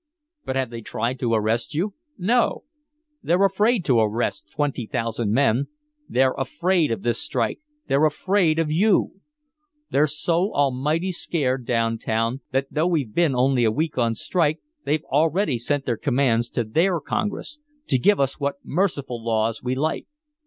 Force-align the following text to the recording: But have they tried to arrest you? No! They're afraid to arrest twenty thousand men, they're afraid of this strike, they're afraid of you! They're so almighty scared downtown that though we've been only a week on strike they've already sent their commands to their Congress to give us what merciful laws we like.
But 0.45 0.55
have 0.55 0.71
they 0.71 0.81
tried 0.81 1.19
to 1.19 1.35
arrest 1.35 1.75
you? 1.75 1.93
No! 2.17 2.63
They're 3.21 3.45
afraid 3.45 3.85
to 3.85 3.99
arrest 3.99 4.49
twenty 4.51 4.87
thousand 4.87 5.31
men, 5.31 5.67
they're 6.09 6.33
afraid 6.39 6.89
of 6.89 7.03
this 7.03 7.19
strike, 7.21 7.59
they're 7.87 8.05
afraid 8.05 8.57
of 8.57 8.71
you! 8.71 9.21
They're 9.91 10.07
so 10.07 10.51
almighty 10.55 11.11
scared 11.11 11.67
downtown 11.67 12.41
that 12.49 12.65
though 12.71 12.87
we've 12.87 13.13
been 13.13 13.35
only 13.35 13.63
a 13.63 13.69
week 13.71 13.95
on 13.99 14.15
strike 14.15 14.59
they've 14.85 15.03
already 15.11 15.59
sent 15.59 15.85
their 15.85 15.97
commands 15.97 16.49
to 16.57 16.63
their 16.63 16.99
Congress 16.99 17.59
to 17.89 17.99
give 17.99 18.19
us 18.19 18.39
what 18.39 18.55
merciful 18.63 19.23
laws 19.23 19.61
we 19.61 19.75
like. 19.75 20.07